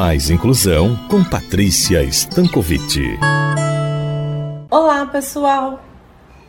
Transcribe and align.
Mais 0.00 0.30
Inclusão 0.30 0.96
com 1.10 1.22
Patrícia 1.22 2.02
Stankovic. 2.04 3.18
Olá, 4.70 5.04
pessoal! 5.04 5.78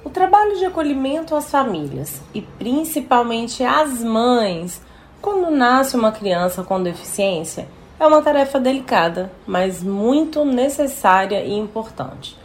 O 0.05 0.09
trabalho 0.09 0.57
de 0.57 0.63
acolhimento 0.63 1.35
às 1.35 1.51
famílias 1.51 2.21
e 2.33 2.41
principalmente 2.41 3.61
às 3.61 4.01
mães 4.01 4.81
quando 5.21 5.51
nasce 5.51 5.97
uma 5.97 6.13
criança 6.13 6.63
com 6.63 6.81
deficiência 6.81 7.67
é 7.99 8.07
uma 8.07 8.21
tarefa 8.21 8.57
delicada, 8.57 9.29
mas 9.45 9.83
muito 9.83 10.45
necessária 10.45 11.43
e 11.43 11.51
importante. 11.51 12.37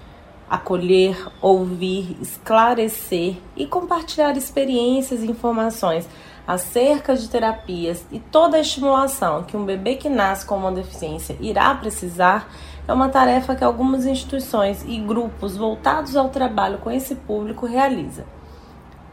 Acolher, 0.50 1.28
ouvir, 1.40 2.16
esclarecer 2.20 3.36
e 3.56 3.64
compartilhar 3.64 4.36
experiências 4.36 5.22
e 5.22 5.30
informações 5.30 6.08
acerca 6.46 7.16
de 7.16 7.28
terapias 7.28 8.06
e 8.12 8.20
toda 8.20 8.56
a 8.56 8.60
estimulação 8.60 9.42
que 9.42 9.56
um 9.56 9.64
bebê 9.64 9.96
que 9.96 10.08
nasce 10.08 10.46
com 10.46 10.56
uma 10.56 10.70
deficiência 10.70 11.36
irá 11.40 11.74
precisar 11.74 12.48
é 12.86 12.92
uma 12.92 13.08
tarefa 13.08 13.56
que 13.56 13.64
algumas 13.64 14.06
instituições 14.06 14.84
e 14.86 14.98
grupos 15.00 15.56
voltados 15.56 16.16
ao 16.16 16.28
trabalho 16.28 16.78
com 16.78 16.90
esse 16.90 17.16
público 17.16 17.66
realizam. 17.66 18.24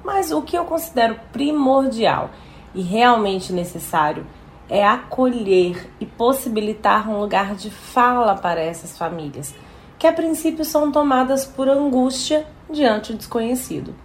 Mas 0.04 0.32
o 0.32 0.41
que 0.41 0.55
eu 0.55 0.66
considero 0.66 1.20
primordial 1.32 2.30
e 2.76 2.82
realmente 2.82 3.52
necessário 3.52 4.27
é 4.70 4.86
acolher 4.86 5.90
e 6.00 6.05
possibilitar 6.05 7.10
um 7.10 7.20
lugar 7.20 7.55
de 7.55 7.70
fala 7.70 8.36
para 8.36 8.62
essas 8.62 8.98
famílias, 8.98 9.54
que 9.98 10.08
a 10.08 10.13
princípio 10.13 10.66
são 10.66 10.91
tomadas 10.91 11.46
por 11.46 11.68
angústia 11.68 12.46
diante 12.70 13.12
do 13.12 13.18
desconhecido. 13.18 13.96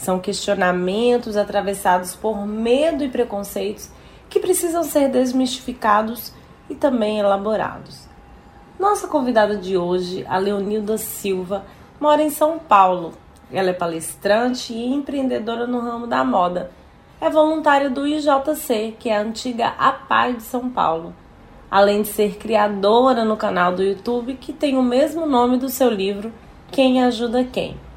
São 0.00 0.18
questionamentos 0.18 1.36
atravessados 1.36 2.16
por 2.16 2.46
medo 2.46 3.04
e 3.04 3.10
preconceitos 3.10 3.90
que 4.30 4.40
precisam 4.40 4.82
ser 4.82 5.10
desmistificados 5.10 6.32
e 6.70 6.74
também 6.74 7.18
elaborados. 7.18 8.08
Nossa 8.78 9.06
convidada 9.06 9.58
de 9.58 9.76
hoje, 9.76 10.24
a 10.26 10.38
Leonilda 10.38 10.96
Silva, 10.96 11.66
mora 12.00 12.22
em 12.22 12.30
São 12.30 12.58
Paulo. 12.58 13.12
Ela 13.52 13.70
é 13.70 13.72
palestrante 13.74 14.72
e 14.72 14.86
empreendedora 14.86 15.66
no 15.66 15.80
ramo 15.80 16.06
da 16.06 16.24
moda. 16.24 16.70
É 17.20 17.28
voluntária 17.28 17.90
do 17.90 18.06
IJC, 18.06 18.96
que 18.98 19.10
é 19.10 19.18
a 19.18 19.20
antiga 19.20 19.74
APAI 19.78 20.32
de 20.32 20.42
São 20.42 20.70
Paulo. 20.70 21.14
Além 21.70 22.00
de 22.00 22.08
ser 22.08 22.38
criadora 22.38 23.22
no 23.22 23.36
canal 23.36 23.74
do 23.74 23.82
YouTube, 23.82 24.32
que 24.40 24.54
tem 24.54 24.78
o 24.78 24.82
mesmo 24.82 25.26
nome 25.26 25.58
do 25.58 25.68
seu 25.68 25.90
livro, 25.90 26.32
Quem 26.70 27.02
Ajuda 27.02 27.44
Quem. 27.44 27.89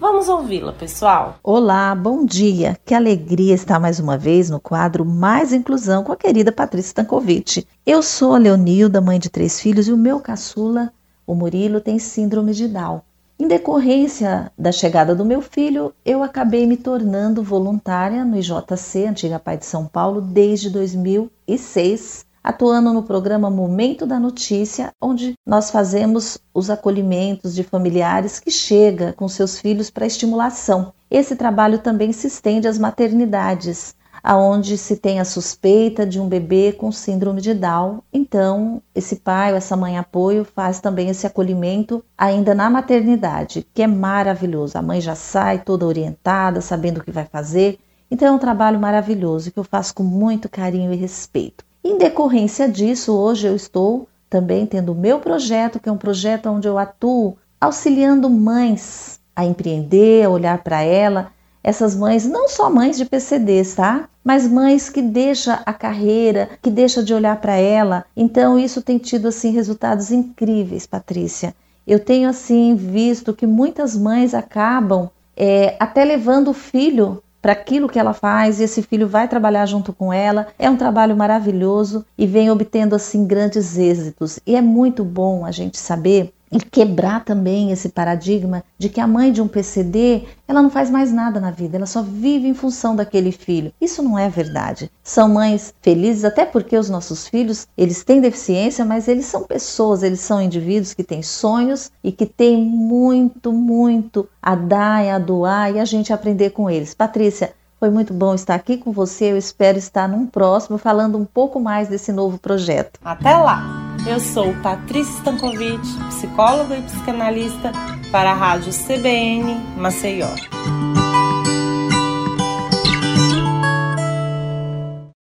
Vamos 0.00 0.30
ouvi-la, 0.30 0.72
pessoal. 0.72 1.38
Olá, 1.42 1.94
bom 1.94 2.24
dia. 2.24 2.74
Que 2.86 2.94
alegria 2.94 3.52
estar 3.52 3.78
mais 3.78 4.00
uma 4.00 4.16
vez 4.16 4.48
no 4.48 4.58
quadro 4.58 5.04
Mais 5.04 5.52
Inclusão 5.52 6.02
com 6.02 6.10
a 6.10 6.16
querida 6.16 6.50
Patrícia 6.50 6.88
Stankovic. 6.88 7.66
Eu 7.84 8.02
sou 8.02 8.32
a 8.32 8.38
Leonilda, 8.38 8.98
mãe 9.02 9.18
de 9.18 9.28
três 9.28 9.60
filhos, 9.60 9.88
e 9.88 9.92
o 9.92 9.98
meu 9.98 10.18
caçula, 10.18 10.90
o 11.26 11.34
Murilo, 11.34 11.82
tem 11.82 11.98
síndrome 11.98 12.54
de 12.54 12.66
Down. 12.66 13.02
Em 13.38 13.46
decorrência 13.46 14.50
da 14.58 14.72
chegada 14.72 15.14
do 15.14 15.22
meu 15.22 15.42
filho, 15.42 15.92
eu 16.02 16.22
acabei 16.22 16.66
me 16.66 16.78
tornando 16.78 17.42
voluntária 17.42 18.24
no 18.24 18.38
IJC, 18.38 19.06
antiga 19.06 19.38
Pai 19.38 19.58
de 19.58 19.66
São 19.66 19.84
Paulo, 19.84 20.22
desde 20.22 20.70
2006 20.70 22.24
atuando 22.42 22.92
no 22.92 23.02
programa 23.02 23.50
Momento 23.50 24.06
da 24.06 24.18
Notícia, 24.18 24.92
onde 25.00 25.34
nós 25.46 25.70
fazemos 25.70 26.38
os 26.54 26.70
acolhimentos 26.70 27.54
de 27.54 27.62
familiares 27.62 28.40
que 28.40 28.50
chegam 28.50 29.12
com 29.12 29.28
seus 29.28 29.60
filhos 29.60 29.90
para 29.90 30.06
estimulação. 30.06 30.92
Esse 31.10 31.36
trabalho 31.36 31.78
também 31.78 32.12
se 32.12 32.26
estende 32.26 32.66
às 32.66 32.78
maternidades, 32.78 33.94
aonde 34.22 34.76
se 34.76 34.96
tem 34.96 35.18
a 35.18 35.24
suspeita 35.24 36.06
de 36.06 36.20
um 36.20 36.28
bebê 36.28 36.72
com 36.72 36.92
síndrome 36.92 37.40
de 37.40 37.54
Down. 37.54 38.00
Então, 38.12 38.82
esse 38.94 39.16
pai 39.16 39.50
ou 39.50 39.56
essa 39.56 39.76
mãe 39.76 39.98
apoio 39.98 40.44
faz 40.44 40.80
também 40.80 41.08
esse 41.08 41.26
acolhimento 41.26 42.04
ainda 42.16 42.54
na 42.54 42.70
maternidade, 42.70 43.66
que 43.74 43.82
é 43.82 43.86
maravilhoso. 43.86 44.76
A 44.76 44.82
mãe 44.82 45.00
já 45.00 45.14
sai 45.14 45.62
toda 45.62 45.86
orientada, 45.86 46.60
sabendo 46.60 46.98
o 46.98 47.04
que 47.04 47.10
vai 47.10 47.24
fazer. 47.24 47.78
Então 48.10 48.28
é 48.28 48.32
um 48.32 48.38
trabalho 48.38 48.78
maravilhoso 48.78 49.52
que 49.52 49.58
eu 49.58 49.64
faço 49.64 49.94
com 49.94 50.02
muito 50.02 50.48
carinho 50.48 50.92
e 50.92 50.96
respeito. 50.96 51.64
Em 51.82 51.96
decorrência 51.96 52.68
disso, 52.68 53.16
hoje 53.16 53.46
eu 53.46 53.56
estou 53.56 54.06
também 54.28 54.66
tendo 54.66 54.92
o 54.92 54.94
meu 54.94 55.18
projeto, 55.18 55.80
que 55.80 55.88
é 55.88 55.92
um 55.92 55.96
projeto 55.96 56.50
onde 56.50 56.68
eu 56.68 56.78
atuo 56.78 57.36
auxiliando 57.60 58.28
mães 58.28 59.18
a 59.34 59.44
empreender, 59.44 60.24
a 60.24 60.30
olhar 60.30 60.62
para 60.62 60.82
ela. 60.82 61.32
Essas 61.62 61.96
mães, 61.96 62.26
não 62.26 62.48
só 62.48 62.70
mães 62.70 62.96
de 62.96 63.04
PCDs, 63.04 63.74
tá? 63.74 64.08
Mas 64.22 64.46
mães 64.46 64.90
que 64.90 65.00
deixa 65.00 65.62
a 65.64 65.72
carreira, 65.72 66.50
que 66.62 66.70
deixa 66.70 67.02
de 67.02 67.14
olhar 67.14 67.40
para 67.40 67.56
ela. 67.56 68.04
Então 68.14 68.58
isso 68.58 68.82
tem 68.82 68.98
tido 68.98 69.28
assim 69.28 69.50
resultados 69.50 70.10
incríveis, 70.10 70.86
Patrícia. 70.86 71.54
Eu 71.86 71.98
tenho 71.98 72.28
assim 72.28 72.74
visto 72.74 73.34
que 73.34 73.46
muitas 73.46 73.96
mães 73.96 74.34
acabam 74.34 75.10
é, 75.36 75.76
até 75.80 76.04
levando 76.04 76.48
o 76.48 76.54
filho 76.54 77.22
para 77.40 77.52
aquilo 77.52 77.88
que 77.88 77.98
ela 77.98 78.12
faz 78.12 78.60
e 78.60 78.64
esse 78.64 78.82
filho 78.82 79.08
vai 79.08 79.28
trabalhar 79.28 79.66
junto 79.66 79.92
com 79.92 80.12
ela. 80.12 80.48
É 80.58 80.68
um 80.68 80.76
trabalho 80.76 81.16
maravilhoso 81.16 82.04
e 82.16 82.26
vem 82.26 82.50
obtendo 82.50 82.94
assim 82.94 83.26
grandes 83.26 83.78
êxitos. 83.78 84.38
E 84.46 84.56
é 84.56 84.60
muito 84.60 85.04
bom 85.04 85.44
a 85.44 85.50
gente 85.50 85.78
saber 85.78 86.32
e 86.50 86.58
quebrar 86.58 87.24
também 87.24 87.70
esse 87.70 87.88
paradigma 87.88 88.64
de 88.78 88.88
que 88.88 89.00
a 89.00 89.06
mãe 89.06 89.30
de 89.30 89.40
um 89.40 89.48
PCD, 89.48 90.24
ela 90.48 90.62
não 90.62 90.70
faz 90.70 90.90
mais 90.90 91.12
nada 91.12 91.40
na 91.40 91.50
vida, 91.50 91.76
ela 91.76 91.86
só 91.86 92.02
vive 92.02 92.48
em 92.48 92.54
função 92.54 92.96
daquele 92.96 93.30
filho. 93.30 93.72
Isso 93.80 94.02
não 94.02 94.18
é 94.18 94.28
verdade. 94.28 94.90
São 95.02 95.28
mães 95.28 95.72
felizes 95.80 96.24
até 96.24 96.44
porque 96.44 96.76
os 96.76 96.90
nossos 96.90 97.28
filhos, 97.28 97.68
eles 97.76 98.02
têm 98.02 98.20
deficiência, 98.20 98.84
mas 98.84 99.06
eles 99.06 99.26
são 99.26 99.44
pessoas, 99.44 100.02
eles 100.02 100.20
são 100.20 100.42
indivíduos 100.42 100.94
que 100.94 101.04
têm 101.04 101.22
sonhos 101.22 101.90
e 102.02 102.10
que 102.10 102.26
têm 102.26 102.60
muito, 102.62 103.52
muito 103.52 104.28
a 104.42 104.54
dar 104.54 105.04
e 105.04 105.10
a 105.10 105.18
doar 105.18 105.74
e 105.74 105.78
a 105.78 105.84
gente 105.84 106.12
aprender 106.12 106.50
com 106.50 106.68
eles. 106.68 106.94
Patrícia, 106.94 107.52
foi 107.78 107.90
muito 107.90 108.12
bom 108.12 108.34
estar 108.34 108.54
aqui 108.54 108.76
com 108.76 108.92
você. 108.92 109.32
Eu 109.32 109.38
espero 109.38 109.78
estar 109.78 110.08
num 110.08 110.26
próximo 110.26 110.76
falando 110.76 111.16
um 111.16 111.24
pouco 111.24 111.58
mais 111.58 111.88
desse 111.88 112.12
novo 112.12 112.38
projeto. 112.38 113.00
Até 113.02 113.34
lá! 113.34 113.79
Eu 114.06 114.18
sou 114.18 114.54
Patrícia 114.62 115.12
Stankovic, 115.18 115.80
psicóloga 116.08 116.76
e 116.76 116.82
psicanalista 116.82 117.72
para 118.10 118.30
a 118.30 118.34
Rádio 118.34 118.72
CBN 118.72 119.54
Maceió. 119.76 120.28